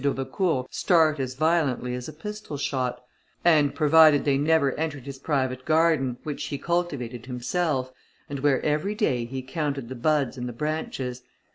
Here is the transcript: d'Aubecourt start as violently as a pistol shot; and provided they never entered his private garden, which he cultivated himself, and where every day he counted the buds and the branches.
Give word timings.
d'Aubecourt 0.03 0.65
start 0.73 1.19
as 1.19 1.35
violently 1.35 1.93
as 1.93 2.09
a 2.09 2.13
pistol 2.13 2.57
shot; 2.57 3.03
and 3.45 3.75
provided 3.75 4.25
they 4.25 4.35
never 4.39 4.73
entered 4.73 5.03
his 5.03 5.19
private 5.19 5.63
garden, 5.63 6.17
which 6.23 6.45
he 6.45 6.57
cultivated 6.57 7.27
himself, 7.27 7.91
and 8.27 8.39
where 8.39 8.59
every 8.65 8.95
day 8.95 9.25
he 9.25 9.43
counted 9.43 9.89
the 9.89 9.95
buds 9.95 10.39
and 10.39 10.49
the 10.49 10.53
branches. 10.53 11.21